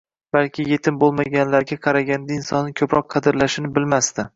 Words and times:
balki 0.35 0.65
yetim 0.69 0.97
bo'lmaganlarga 1.03 1.79
qaraganda 1.85 2.37
insonni 2.41 2.77
ko'proq 2.83 3.11
qadrlashini 3.17 3.77
bilmasdi. 3.79 4.27